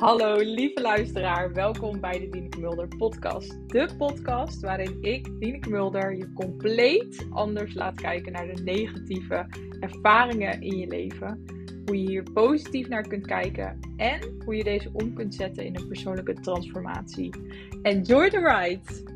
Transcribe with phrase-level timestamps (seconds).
[0.00, 3.68] Hallo lieve luisteraar, welkom bij de Dieneke Mulder podcast.
[3.68, 9.46] De podcast waarin ik, Dieneke Mulder, je compleet anders laat kijken naar de negatieve
[9.80, 11.44] ervaringen in je leven.
[11.86, 15.76] Hoe je hier positief naar kunt kijken en hoe je deze om kunt zetten in
[15.76, 17.34] een persoonlijke transformatie.
[17.82, 19.08] Enjoy the ride!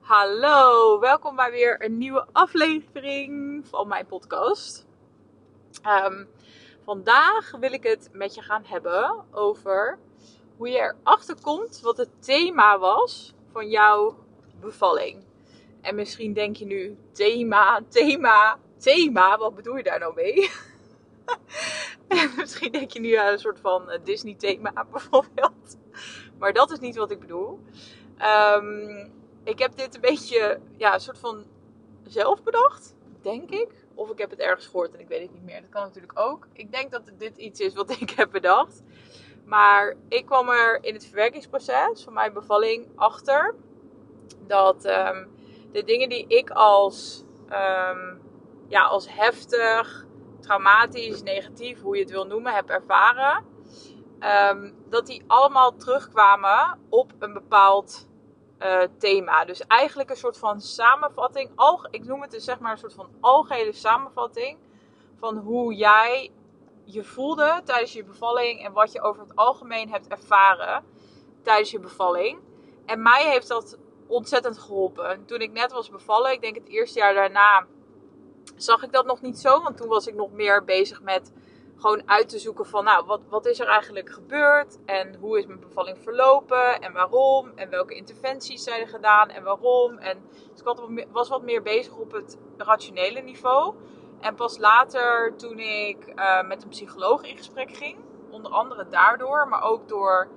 [0.00, 4.90] Hallo, welkom bij weer een nieuwe aflevering van mijn podcast.
[5.86, 6.28] Um,
[6.84, 9.98] vandaag wil ik het met je gaan hebben over
[10.56, 14.16] hoe je erachter komt wat het thema was van jouw
[14.60, 15.24] bevalling.
[15.80, 20.50] En misschien denk je nu, thema, thema, thema, wat bedoel je daar nou mee?
[22.36, 25.76] misschien denk je nu aan een soort van Disney thema bijvoorbeeld.
[26.38, 27.60] Maar dat is niet wat ik bedoel.
[28.56, 29.12] Um,
[29.44, 31.44] ik heb dit een beetje, ja, een soort van
[32.02, 33.81] zelf bedacht, denk ik.
[33.94, 35.60] Of ik heb het ergens gehoord en ik weet het niet meer.
[35.60, 36.46] Dat kan natuurlijk ook.
[36.52, 38.82] Ik denk dat dit iets is wat ik heb bedacht.
[39.44, 43.54] Maar ik kwam er in het verwerkingsproces van mijn bevalling achter
[44.46, 45.30] dat um,
[45.72, 48.20] de dingen die ik als, um,
[48.68, 50.06] ja, als heftig,
[50.40, 53.44] traumatisch, negatief, hoe je het wil noemen, heb ervaren,
[54.50, 58.08] um, dat die allemaal terugkwamen op een bepaald
[58.64, 59.44] uh, thema.
[59.44, 61.50] Dus eigenlijk een soort van samenvatting.
[61.54, 64.58] Al, ik noem het dus zeg maar een soort van algehele samenvatting.
[65.18, 66.30] Van hoe jij
[66.84, 68.64] je voelde tijdens je bevalling.
[68.64, 70.84] En wat je over het algemeen hebt ervaren
[71.42, 72.38] tijdens je bevalling.
[72.86, 75.24] En mij heeft dat ontzettend geholpen.
[75.24, 77.66] Toen ik net was bevallen, ik denk het eerste jaar daarna,
[78.56, 79.62] zag ik dat nog niet zo.
[79.62, 81.32] Want toen was ik nog meer bezig met
[81.82, 84.78] gewoon uit te zoeken van, nou, wat, wat is er eigenlijk gebeurd?
[84.84, 86.80] En hoe is mijn bevalling verlopen?
[86.80, 87.52] En waarom?
[87.54, 89.28] En welke interventies zijn er gedaan?
[89.28, 89.98] En waarom?
[89.98, 90.60] En dus
[90.96, 93.74] ik was wat meer bezig op het rationele niveau.
[94.20, 97.96] En pas later, toen ik uh, met een psycholoog in gesprek ging,
[98.30, 100.28] onder andere daardoor, maar ook door,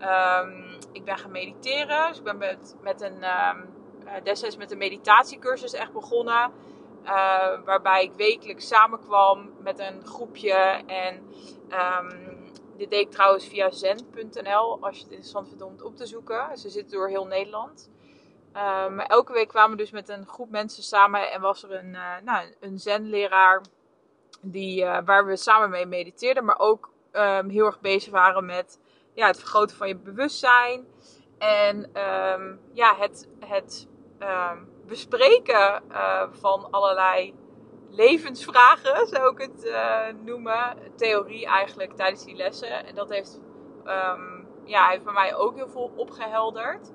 [0.00, 2.08] um, ik ben gaan mediteren.
[2.08, 3.74] Dus ik ben met, met een, um,
[4.22, 6.52] destijds met een meditatiecursus echt begonnen.
[7.04, 10.52] Uh, waarbij ik wekelijks samenkwam met een groepje.
[10.86, 11.14] En
[11.68, 14.78] um, dit deed ik trouwens via zen.nl.
[14.80, 16.58] Als je het interessant vindt om het op te zoeken.
[16.58, 17.90] Ze zitten door heel Nederland.
[18.56, 21.32] Uh, maar elke week kwamen we dus met een groep mensen samen.
[21.32, 23.62] En was er een, uh, nou, een zenleraar.
[24.40, 26.44] Die, waar we samen mee mediteerden.
[26.44, 28.80] Maar ook um, heel erg bezig waren met
[29.14, 30.86] ja, het vergroten van je bewustzijn.
[31.38, 33.88] En um, ja, het, het
[34.86, 37.34] bespreken uh, van allerlei
[37.90, 40.76] levensvragen, zou ik het uh, noemen.
[40.96, 42.86] Theorie eigenlijk tijdens die lessen.
[42.86, 43.40] En dat heeft,
[43.84, 46.92] um, ja, heeft bij mij ook heel veel opgehelderd.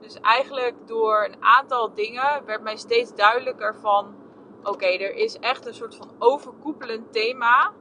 [0.00, 4.16] Dus eigenlijk door een aantal dingen werd mij steeds duidelijker van...
[4.62, 7.72] Oké, er is echt een soort van overkoepelend thema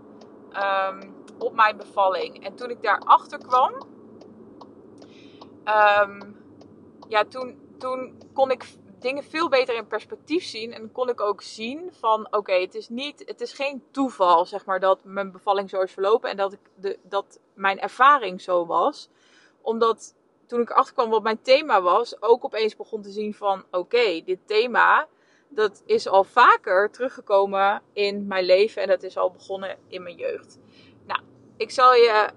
[0.90, 2.44] um, op mijn bevalling.
[2.46, 3.74] En toen ik daarachter kwam...
[6.02, 6.36] Um,
[7.08, 8.66] ja, toen, toen kon ik
[9.00, 10.74] dingen veel beter in perspectief zien.
[10.74, 14.66] En kon ik ook zien van oké, het is niet, het is geen toeval, zeg
[14.66, 18.66] maar, dat mijn bevalling zo is verlopen en dat, ik de, dat mijn ervaring zo
[18.66, 19.10] was.
[19.62, 20.16] Omdat
[20.46, 24.40] toen ik achterkwam wat mijn thema was, ook opeens begon te zien van oké, dit
[24.46, 25.08] thema,
[25.50, 30.16] dat is al vaker teruggekomen in mijn leven en dat is al begonnen in mijn
[30.16, 30.60] jeugd.
[31.06, 31.22] Nou,
[31.58, 32.30] ik zal je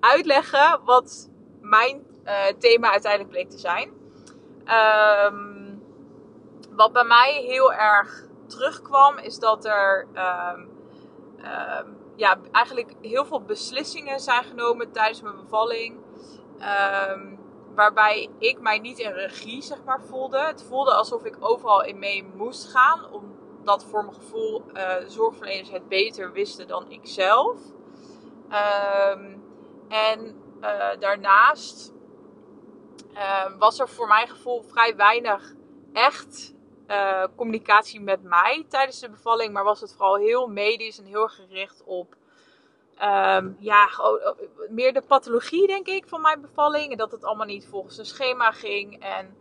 [0.00, 1.30] uitleggen wat
[1.60, 3.88] mijn uh, thema uiteindelijk bleek te zijn.
[4.68, 5.47] Um,
[6.78, 10.70] wat bij mij heel erg terugkwam, is dat er um,
[11.38, 15.96] um, ja, eigenlijk heel veel beslissingen zijn genomen tijdens mijn bevalling.
[17.10, 17.38] Um,
[17.74, 20.38] waarbij ik mij niet in regie zeg maar, voelde.
[20.38, 23.12] Het voelde alsof ik overal in mee moest gaan.
[23.12, 27.58] Omdat voor mijn gevoel uh, zorgverleners het beter wisten dan ik zelf.
[29.88, 31.92] en uh, daarnaast
[33.58, 35.54] was er voor mijn gevoel vrij weinig
[35.92, 36.56] echt
[36.88, 39.52] uh, communicatie met mij tijdens de bevalling.
[39.52, 42.16] Maar was het vooral heel medisch en heel gericht op
[43.02, 43.88] um, ja,
[44.68, 46.90] meer de pathologie, denk ik, van mijn bevalling.
[46.90, 49.04] En dat het allemaal niet volgens een schema ging.
[49.04, 49.36] En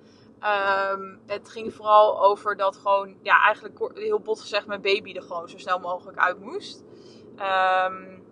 [0.91, 5.21] um, het ging vooral over dat gewoon, ja, eigenlijk heel bot gezegd, mijn baby er
[5.21, 6.83] gewoon zo snel mogelijk uit moest.
[7.35, 8.25] Um,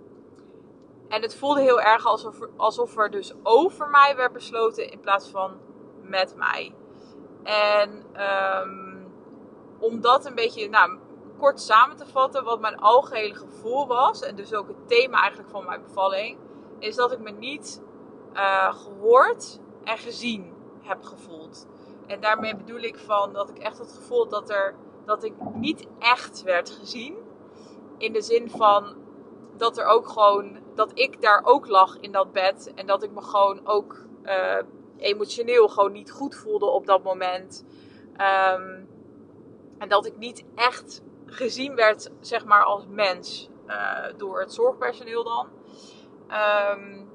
[1.10, 5.30] en het voelde heel erg alsof alsof er dus over mij werd besloten in plaats
[5.30, 5.60] van
[6.02, 6.76] met mij.
[7.44, 8.06] En
[8.62, 8.85] um,
[9.86, 10.98] om dat een beetje nou,
[11.38, 15.50] kort samen te vatten, wat mijn algehele gevoel was, en dus ook het thema eigenlijk
[15.50, 16.38] van mijn bevalling,
[16.80, 17.82] is dat ik me niet
[18.34, 21.68] uh, gehoord en gezien heb gevoeld.
[22.08, 25.88] En daarmee bedoel ik van dat ik echt het gevoel dat, er, dat ik niet
[26.00, 27.16] echt werd gezien.
[27.98, 28.96] in de zin van
[29.58, 32.72] dat er ook gewoon, dat ik daar ook lag in dat bed.
[32.76, 34.58] En dat ik me gewoon ook uh,
[34.98, 37.66] emotioneel gewoon niet goed voelde op dat moment.
[38.52, 38.85] Um,
[39.78, 45.24] en dat ik niet echt gezien werd, zeg maar, als mens uh, door het zorgpersoneel
[45.24, 45.48] dan.
[46.72, 47.10] Um,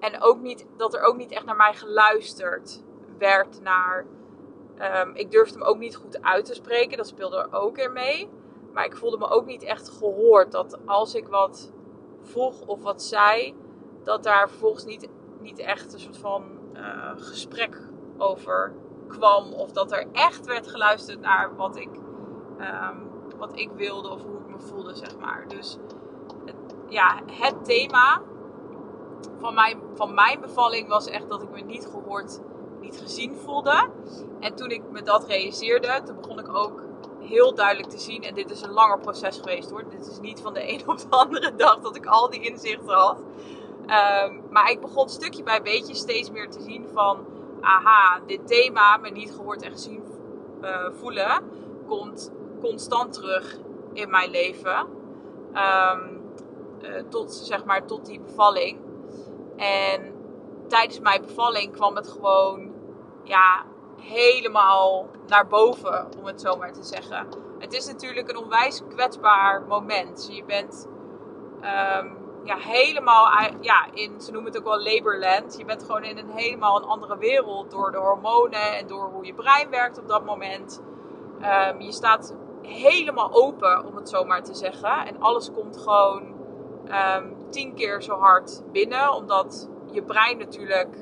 [0.00, 2.82] en ook niet, dat er ook niet echt naar mij geluisterd
[3.18, 4.06] werd naar.
[4.78, 7.92] Um, ik durfde hem ook niet goed uit te spreken, dat speelde er ook in
[7.92, 8.30] mee.
[8.72, 10.52] Maar ik voelde me ook niet echt gehoord.
[10.52, 11.72] Dat als ik wat
[12.22, 13.54] vroeg of wat zei,
[14.02, 15.08] dat daar vervolgens niet,
[15.40, 17.88] niet echt een soort van uh, gesprek
[18.18, 18.74] over
[19.08, 19.52] kwam.
[19.52, 21.88] Of dat er echt werd geluisterd naar wat ik,
[22.60, 25.44] um, wat ik wilde of hoe ik me voelde, zeg maar.
[25.48, 25.78] Dus
[26.44, 26.56] het,
[26.88, 28.22] ja, het thema
[29.40, 32.40] van mijn, van mijn bevalling was echt dat ik me niet gehoord,
[32.80, 33.88] niet gezien voelde.
[34.40, 36.82] En toen ik me dat realiseerde, toen begon ik ook
[37.20, 38.22] heel duidelijk te zien.
[38.22, 39.88] En dit is een langer proces geweest hoor.
[39.88, 42.94] Dit is niet van de een op de andere dag dat ik al die inzichten
[42.94, 43.18] had.
[43.80, 47.26] Um, maar ik begon stukje bij beetje steeds meer te zien van...
[47.60, 50.02] Aha, dit thema, me niet gehoord en gezien
[50.62, 51.42] uh, voelen,
[51.86, 52.32] komt
[52.64, 53.58] constant terug
[53.92, 54.78] in mijn leven.
[55.54, 56.22] Um,
[56.82, 58.80] uh, tot, zeg maar, tot die bevalling.
[59.56, 60.14] En
[60.68, 62.72] tijdens mijn bevalling kwam het gewoon...
[63.22, 63.64] Ja,
[64.00, 67.26] helemaal naar boven, om het zo maar te zeggen.
[67.58, 70.28] Het is natuurlijk een onwijs kwetsbaar moment.
[70.32, 70.88] Je bent
[71.56, 73.26] um, ja, helemaal
[73.60, 75.58] ja, in, ze noemen het ook wel laborland.
[75.58, 79.24] Je bent gewoon in een helemaal een andere wereld door de hormonen en door hoe
[79.26, 80.82] je brein werkt op dat moment.
[81.70, 82.34] Um, je staat
[82.66, 85.06] helemaal open, om het zo maar te zeggen.
[85.06, 86.34] En alles komt gewoon
[87.16, 90.96] um, tien keer zo hard binnen, omdat je brein natuurlijk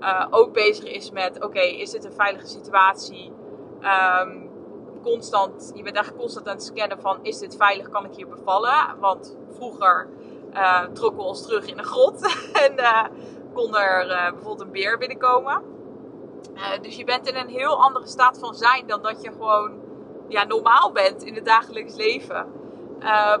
[0.00, 3.32] uh, ook bezig is met: oké, is dit een veilige situatie?
[4.20, 4.50] Um,
[5.02, 7.88] constant, je bent eigenlijk constant aan het scannen van: is dit veilig?
[7.88, 8.98] Kan ik hier bevallen?
[9.00, 10.08] Want vroeger
[10.52, 12.22] uh, trokken we ons terug in een grot
[12.66, 13.04] en uh,
[13.52, 15.62] kon er bijvoorbeeld een beer binnenkomen.
[16.80, 19.83] dus je bent in een heel andere staat van zijn dan dat je gewoon
[20.28, 22.46] ja, normaal bent in het dagelijks leven.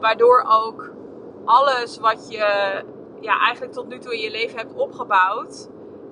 [0.00, 0.90] waardoor ook
[1.44, 2.82] alles wat je
[3.20, 5.68] ja, eigenlijk tot nu toe in je leven hebt opgebouwd,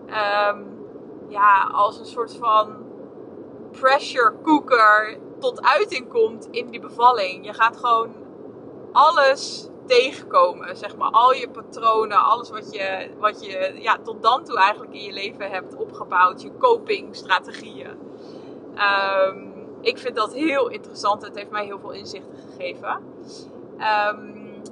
[0.06, 0.86] um,
[1.28, 2.76] ja, als een soort van
[3.70, 7.46] pressure cooker tot uiting komt in die bevalling.
[7.46, 8.14] Je gaat gewoon
[8.92, 11.10] alles tegenkomen, zeg maar.
[11.10, 15.12] Al je patronen, alles wat je, wat je ja, tot dan toe eigenlijk in je
[15.12, 16.42] leven hebt opgebouwd.
[16.42, 17.90] Je copingstrategieën.
[18.74, 19.51] Um,
[19.82, 21.22] ik vind dat heel interessant.
[21.22, 23.02] Het heeft mij heel veel inzichten gegeven.
[24.14, 24.62] Um,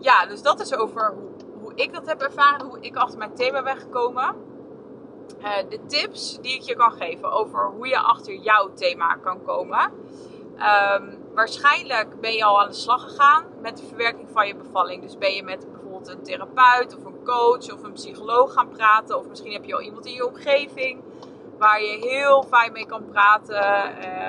[0.00, 1.14] ja, dus dat is over
[1.60, 2.66] hoe, ik dat heb ervaren.
[2.66, 4.34] Hoe ik achter mijn thema ben gekomen.
[5.38, 9.42] Uh, de tips die ik je kan geven over hoe je achter jouw thema kan
[9.42, 9.92] komen.
[11.00, 15.02] Um, waarschijnlijk ben je al aan de slag gegaan met de verwerking van je bevalling.
[15.02, 19.18] Dus ben je met bijvoorbeeld een therapeut of een coach of een psycholoog gaan praten.
[19.18, 21.02] Of misschien heb je al iemand in je omgeving
[21.58, 23.64] waar je heel fijn mee kan praten.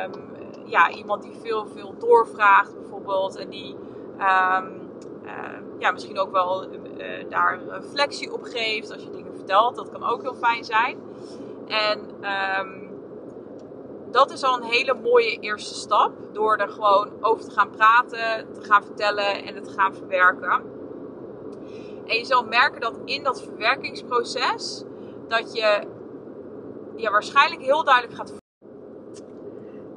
[0.03, 0.27] Um,
[0.65, 3.35] ja, iemand die veel, veel doorvraagt bijvoorbeeld.
[3.35, 3.75] En die
[4.19, 4.91] um,
[5.25, 9.75] uh, ja, misschien ook wel uh, daar reflectie op geeft als je dingen vertelt.
[9.75, 10.97] Dat kan ook heel fijn zijn.
[11.67, 11.99] En
[14.11, 16.11] dat is al een hele mooie eerste stap.
[16.33, 20.77] Door er gewoon over te gaan praten, te gaan vertellen en het te gaan verwerken.
[22.05, 24.83] En je zal merken dat in dat verwerkingsproces
[25.27, 25.87] dat je
[26.99, 28.33] ja, waarschijnlijk heel duidelijk gaat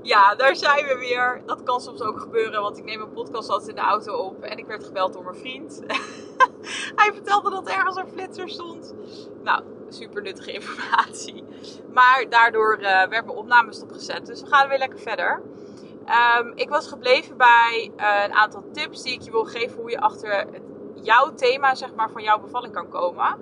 [0.03, 1.43] ja, daar zijn we weer.
[1.47, 4.43] Dat kan soms ook gebeuren, want ik neem een podcast altijd in de auto op
[4.43, 5.83] en ik werd gebeld door mijn vriend.
[7.01, 8.95] Hij vertelde dat ergens een flitser stond.
[9.43, 11.45] Nou, super nuttige informatie.
[11.93, 15.43] Maar daardoor uh, werd mijn opname stopgezet, dus we gaan weer lekker verder.
[16.39, 19.91] Um, ik was gebleven bij uh, een aantal tips die ik je wil geven hoe
[19.91, 20.47] je achter
[20.95, 23.37] jouw thema, zeg maar, van jouw bevalling kan komen.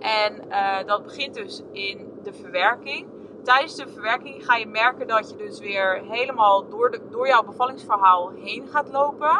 [0.00, 3.06] En uh, dat begint dus in de verwerking
[3.42, 7.42] tijdens de verwerking ga je merken dat je dus weer helemaal door, de, door jouw
[7.42, 9.38] bevallingsverhaal heen gaat lopen.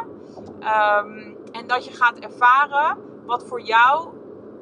[0.60, 4.08] Um, en dat je gaat ervaren wat voor jou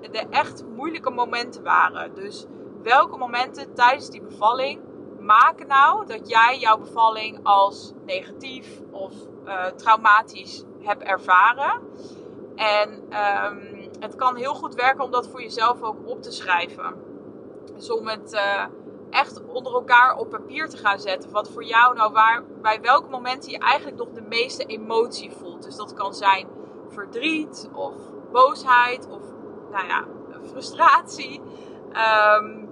[0.00, 2.14] de echt moeilijke momenten waren.
[2.14, 2.46] Dus
[2.82, 4.80] welke momenten tijdens die bevalling
[5.20, 9.12] maken nou dat jij jouw bevalling als negatief of
[9.46, 11.80] uh, traumatisch hebt ervaren.
[12.54, 12.90] En
[13.44, 17.07] um, het kan heel goed werken om dat voor jezelf ook op te schrijven.
[17.74, 18.64] Dus om het uh,
[19.10, 21.30] echt onder elkaar op papier te gaan zetten.
[21.30, 25.62] Wat voor jou nou waar, bij welke momenten je eigenlijk nog de meeste emotie voelt.
[25.62, 26.48] Dus dat kan zijn
[26.88, 27.94] verdriet of
[28.32, 29.22] boosheid of
[29.70, 30.04] nou ja,
[30.50, 31.40] frustratie.
[32.40, 32.68] Um,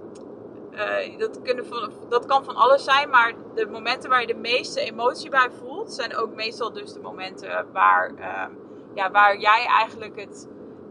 [0.77, 4.35] uh, dat, kunnen van, dat kan van alles zijn, maar de momenten waar je de
[4.35, 8.45] meeste emotie bij voelt, zijn ook meestal dus de momenten waar, uh,
[8.93, 10.47] ja, waar jij eigenlijk het,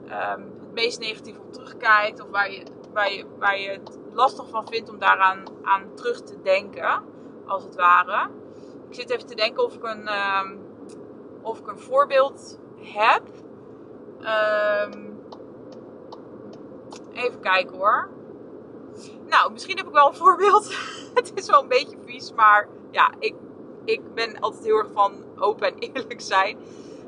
[0.08, 2.22] ehm, het meest negatief op terugkijkt.
[2.22, 2.62] Of waar je,
[3.38, 7.02] waar, je, het lastig van vindt om daaraan aan terug te denken,
[7.46, 8.30] als het ware.
[8.88, 10.56] Ik zit even te denken of ik een, ehm,
[11.42, 13.22] of ik een voorbeeld heb.
[14.20, 15.20] Um,
[17.12, 18.10] even kijken hoor.
[19.28, 20.74] Nou, misschien heb ik wel een voorbeeld.
[21.14, 23.34] het is wel een beetje vies, maar ja, ik,
[23.84, 26.58] ik ben altijd heel erg van open en eerlijk zijn.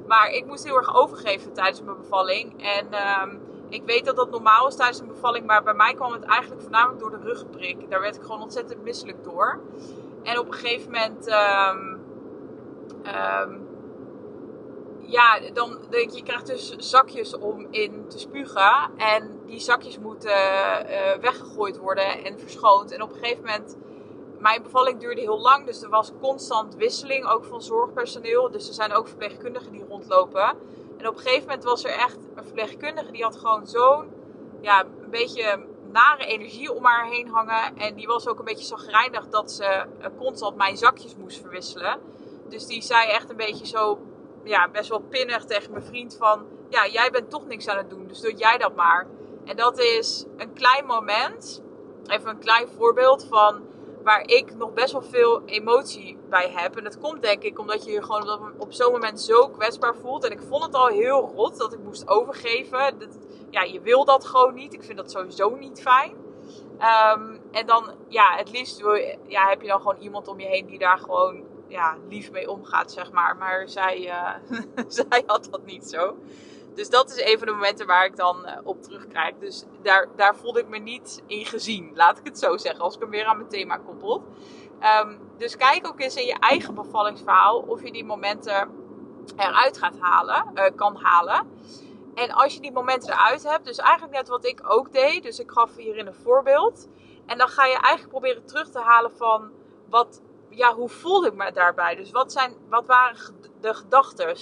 [0.06, 2.62] Maar ik moest heel erg overgeven tijdens mijn bevalling.
[2.62, 2.86] En
[3.22, 6.24] um, ik weet dat dat normaal is tijdens een bevalling, maar bij mij kwam het
[6.24, 7.90] eigenlijk voornamelijk door de rugprik.
[7.90, 9.60] Daar werd ik gewoon ontzettend misselijk door.
[10.22, 12.00] En op een gegeven moment, um,
[13.06, 13.66] um,
[15.00, 18.90] ja, dan denk je, je krijgt dus zakjes om in te spugen.
[18.96, 22.92] En die zakjes moeten uh, weggegooid worden en verschoond.
[22.92, 23.76] En op een gegeven moment,
[24.38, 28.50] mijn bevalling duurde heel lang, dus er was constant wisseling, ook van zorgpersoneel.
[28.50, 30.56] Dus er zijn ook verpleegkundigen die rondlopen.
[30.98, 34.10] En op een gegeven moment was er echt een verpleegkundige die had gewoon zo'n,
[34.60, 37.76] ja, een beetje nare energie om haar heen hangen.
[37.76, 42.00] En die was ook een beetje zagrijnig dat ze eh, constant mijn zakjes moest verwisselen.
[42.48, 43.98] Dus die zei echt een beetje zo,
[44.44, 46.46] ja, best wel pinnig tegen mijn vriend van...
[46.68, 49.06] Ja, jij bent toch niks aan het doen, dus doe jij dat maar.
[49.44, 51.62] En dat is een klein moment,
[52.06, 53.67] even een klein voorbeeld van
[54.08, 56.76] waar ik nog best wel veel emotie bij heb.
[56.76, 60.24] En dat komt denk ik omdat je je gewoon op zo'n moment zo kwetsbaar voelt.
[60.24, 62.98] En ik vond het al heel rot dat ik moest overgeven.
[62.98, 63.18] Dat,
[63.50, 64.72] ja, je wil dat gewoon niet.
[64.72, 66.10] Ik vind dat sowieso niet fijn.
[67.14, 68.82] Um, en dan, ja, het liefst
[69.26, 72.50] ja, heb je dan gewoon iemand om je heen die daar gewoon ja, lief mee
[72.50, 73.36] omgaat, zeg maar.
[73.36, 74.60] Maar zij, uh,
[75.06, 76.16] zij had dat niet zo.
[76.78, 79.34] Dus dat is een van de momenten waar ik dan uh, op terugkrijg.
[79.38, 81.90] Dus daar, daar voelde ik me niet in gezien.
[81.94, 82.80] Laat ik het zo zeggen.
[82.84, 84.24] Als ik hem weer aan mijn thema koppel.
[85.02, 88.70] Um, dus kijk ook eens in je eigen bevallingsverhaal of je die momenten
[89.36, 91.48] eruit gaat halen, uh, kan halen.
[92.14, 95.22] En als je die momenten eruit hebt, dus eigenlijk net wat ik ook deed.
[95.22, 96.88] Dus ik gaf hierin een voorbeeld.
[97.26, 99.50] En dan ga je eigenlijk proberen terug te halen van
[99.88, 101.94] wat, ja, hoe voelde ik me daarbij?
[101.94, 103.16] Dus wat, zijn, wat waren
[103.60, 104.36] de gedachten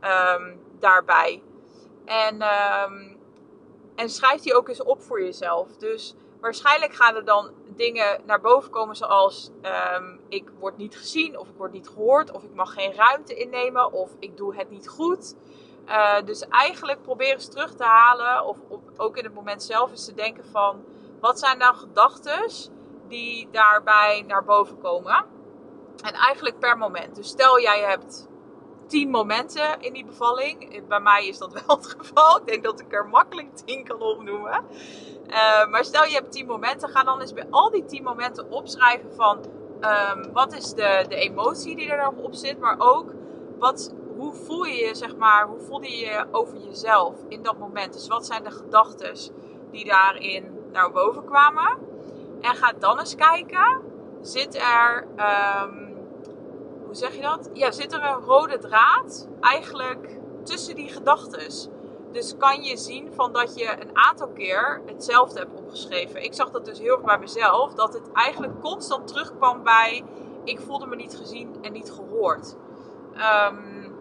[0.00, 1.42] um, daarbij?
[2.06, 3.18] En, um,
[3.94, 5.76] en schrijf die ook eens op voor jezelf.
[5.76, 9.50] Dus waarschijnlijk gaan er dan dingen naar boven komen zoals
[9.96, 13.34] um, ik word niet gezien of ik word niet gehoord of ik mag geen ruimte
[13.34, 15.36] innemen of ik doe het niet goed.
[15.86, 19.90] Uh, dus eigenlijk probeer eens terug te halen of op, ook in het moment zelf
[19.90, 20.84] eens te denken van
[21.20, 22.50] wat zijn nou gedachten
[23.08, 25.24] die daarbij naar boven komen.
[26.02, 27.16] En eigenlijk per moment.
[27.16, 28.28] Dus stel jij hebt
[28.86, 30.86] tien momenten in die bevalling.
[30.88, 32.38] Bij mij is dat wel het geval.
[32.38, 34.64] Ik denk dat ik er makkelijk tien kan opnoemen.
[35.26, 36.88] Uh, maar stel je hebt tien momenten.
[36.88, 39.38] Ga dan eens bij al die tien momenten opschrijven van...
[39.80, 42.58] Um, wat is de, de emotie die er nog op zit.
[42.58, 43.12] Maar ook
[43.58, 45.46] wat, hoe voel je je, zeg maar...
[45.46, 47.92] Hoe voelde je je over jezelf in dat moment.
[47.92, 49.16] Dus wat zijn de gedachten
[49.70, 51.78] die daarin naar boven kwamen.
[52.40, 53.80] En ga dan eens kijken.
[54.20, 55.06] Zit er...
[55.62, 55.85] Um,
[56.86, 57.50] hoe zeg je dat?
[57.52, 61.70] Ja, zit er een rode draad eigenlijk tussen die gedachten.
[62.12, 66.22] Dus kan je zien van dat je een aantal keer hetzelfde hebt opgeschreven.
[66.22, 67.74] Ik zag dat dus heel erg bij mezelf.
[67.74, 70.04] Dat het eigenlijk constant terugkwam bij...
[70.44, 72.56] Ik voelde me niet gezien en niet gehoord.
[73.50, 73.94] Um,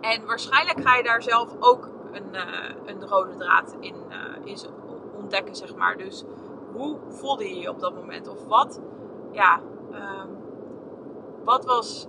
[0.00, 2.42] en waarschijnlijk ga je daar zelf ook een, uh,
[2.84, 3.94] een rode draad in,
[4.44, 4.56] in
[5.16, 5.96] ontdekken, zeg maar.
[5.96, 6.24] Dus
[6.72, 8.28] hoe voelde je je op dat moment?
[8.28, 8.80] Of wat,
[9.32, 9.60] ja...
[9.92, 10.43] Um,
[11.44, 12.06] wat was,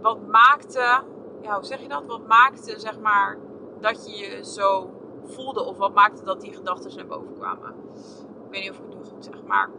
[0.00, 1.02] wat maakte,
[1.42, 2.06] ja, hoe zeg je dat?
[2.06, 3.38] Wat maakte, zeg maar,
[3.80, 4.90] dat je je zo
[5.24, 5.64] voelde?
[5.64, 7.74] Of wat maakte dat die gedachten naar boven kwamen?
[8.44, 9.70] Ik weet niet of ik het nu goed zeg, maar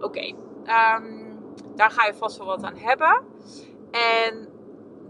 [0.00, 0.34] oké.
[0.98, 1.38] Um,
[1.74, 3.24] daar ga je vast wel wat aan hebben.
[3.90, 4.48] En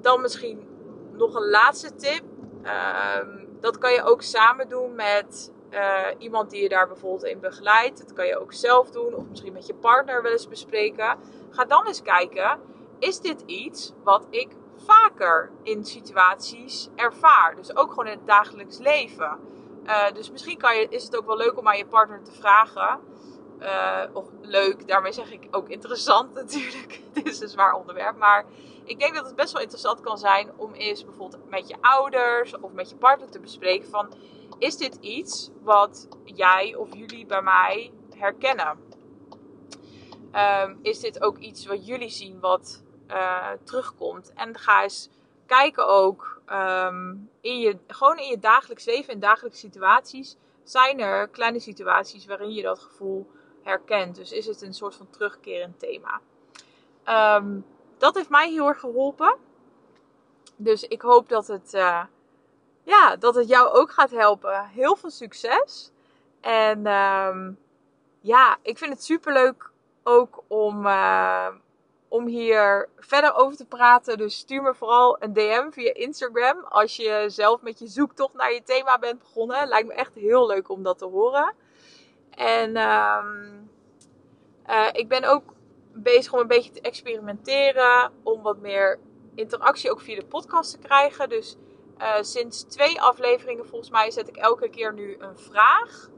[0.01, 0.69] dan misschien
[1.13, 2.23] nog een laatste tip.
[2.63, 7.41] Um, dat kan je ook samen doen met uh, iemand die je daar bijvoorbeeld in
[7.41, 7.99] begeleidt.
[7.99, 11.19] Dat kan je ook zelf doen of misschien met je partner wel eens bespreken.
[11.51, 12.61] Ga dan eens kijken,
[12.99, 17.57] is dit iets wat ik vaker in situaties ervaar?
[17.57, 19.39] Dus ook gewoon in het dagelijks leven.
[19.85, 22.33] Uh, dus misschien kan je, is het ook wel leuk om aan je partner te
[22.33, 23.01] vragen.
[23.61, 27.03] Uh, of leuk, daarmee zeg ik ook interessant natuurlijk.
[27.13, 28.17] Dit is een zwaar onderwerp.
[28.17, 28.45] Maar
[28.87, 32.59] ik denk dat het best wel interessant kan zijn om eens bijvoorbeeld met je ouders
[32.59, 34.13] of met je partner te bespreken van...
[34.59, 38.79] Is dit iets wat jij of jullie bij mij herkennen?
[40.35, 44.33] Um, is dit ook iets wat jullie zien wat uh, terugkomt?
[44.35, 45.11] En ga eens
[45.47, 50.37] kijken ook um, in je, gewoon in je dagelijks leven, in dagelijkse situaties.
[50.63, 53.31] Zijn er kleine situaties waarin je dat gevoel
[53.63, 54.17] herkent?
[54.17, 56.21] Dus is het een soort van terugkerend thema?
[57.37, 57.65] Um,
[57.99, 59.37] dat heeft mij heel erg geholpen.
[60.57, 62.05] Dus ik hoop dat het, uh,
[62.83, 64.67] ja, dat het jou ook gaat helpen.
[64.67, 65.91] Heel veel succes.
[66.41, 67.53] En ehm,
[68.21, 69.71] ja, ik vind het super leuk
[70.03, 71.49] ook om, uh,
[72.09, 74.19] om hier verder over te praten.
[74.19, 76.65] Dus stuur me vooral een DM via Instagram.
[76.69, 79.69] Als je zelf met je zoektocht naar je thema bent begonnen.
[79.69, 81.55] Lijkt me echt heel leuk om dat te horen.
[82.31, 83.71] En um,
[84.67, 85.43] uh, ik ben ook
[86.03, 88.13] bezig om een beetje te experimenteren.
[88.23, 88.99] Om wat meer
[89.35, 91.29] interactie ook via de podcast te krijgen.
[91.29, 91.57] Dus
[91.99, 96.09] uh, sinds twee afleveringen volgens mij zet ik elke keer nu een vraag.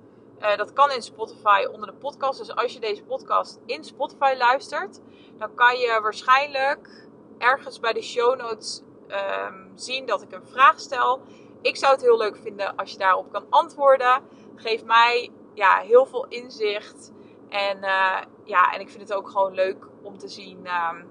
[0.40, 2.38] Uh, dat kan in Spotify onder de podcast.
[2.38, 5.00] Dus als je deze podcast in Spotify luistert,
[5.38, 7.06] dan kan je waarschijnlijk
[7.38, 11.20] ergens bij de show notes um, zien dat ik een vraag stel.
[11.62, 14.22] Ik zou het heel leuk vinden als je daarop kan antwoorden.
[14.54, 17.12] Geef mij ja, heel veel inzicht.
[17.48, 21.10] En, uh, ja, en ik vind het ook gewoon leuk om te zien um,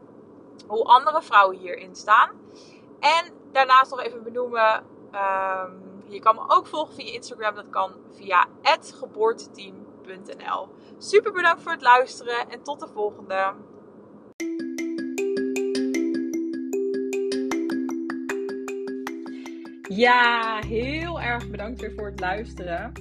[0.67, 2.29] hoe andere vrouwen hierin staan.
[2.99, 4.85] En daarnaast nog even benoemen.
[5.13, 7.55] Um, je kan me ook volgen via Instagram.
[7.55, 8.45] Dat kan via
[8.99, 10.67] geboorteteam.nl.
[10.97, 13.53] Super bedankt voor het luisteren en tot de volgende.
[19.81, 22.91] Ja, heel erg bedankt weer voor het luisteren.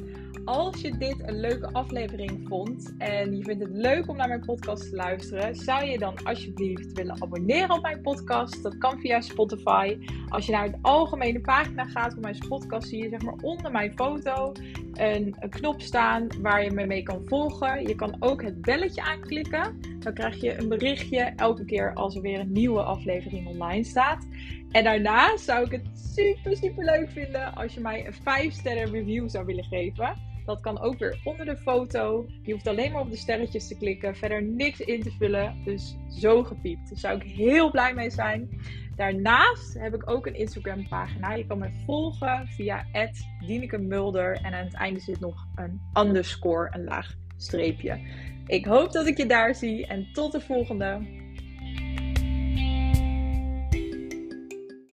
[0.47, 4.45] Als je dit een leuke aflevering vond en je vindt het leuk om naar mijn
[4.45, 8.63] podcast te luisteren, zou je dan alsjeblieft willen abonneren op mijn podcast?
[8.63, 9.99] Dat kan via Spotify.
[10.29, 13.71] Als je naar de algemene pagina gaat van mijn podcast, zie je zeg maar onder
[13.71, 14.53] mijn foto
[14.93, 17.87] een, knop staan waar je me mee kan volgen.
[17.87, 19.81] Je kan ook het belletje aanklikken.
[19.99, 24.27] Dan krijg je een berichtje elke keer als er weer een nieuwe aflevering online staat.
[24.71, 28.91] En daarna zou ik het super, super leuk vinden als je mij een 5 sterren
[28.91, 30.35] review zou willen geven.
[30.47, 32.27] Dat kan ook weer onder de foto.
[32.43, 34.17] Je hoeft alleen maar op de sterretjes te klikken.
[34.17, 35.57] Verder niks in te vullen.
[35.65, 36.89] Dus zo gepiept.
[36.89, 38.61] Daar zou ik heel blij mee zijn.
[38.97, 41.35] Daarnaast heb ik ook een Instagram pagina.
[41.35, 42.87] Je kan me volgen via
[43.79, 44.37] Mulder.
[44.37, 48.01] En aan het einde zit nog een underscore, een laag streepje.
[48.47, 49.87] Ik hoop dat ik je daar zie.
[49.87, 51.16] En tot de volgende.